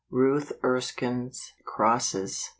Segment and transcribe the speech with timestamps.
[0.09, 2.49] Ruth Erskine's Crosses.